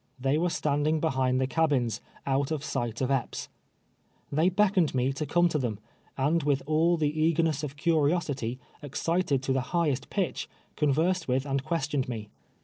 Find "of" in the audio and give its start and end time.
2.49-2.63, 3.01-3.11, 7.61-7.77